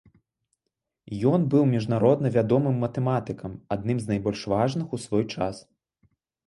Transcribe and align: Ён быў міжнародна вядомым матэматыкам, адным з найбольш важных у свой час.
Ён 1.31 1.41
быў 1.55 1.63
міжнародна 1.75 2.27
вядомым 2.39 2.75
матэматыкам, 2.85 3.51
адным 3.77 3.97
з 4.07 4.15
найбольш 4.15 4.41
важных 4.57 4.87
у 4.99 5.07
свой 5.07 5.23
час. 5.35 5.55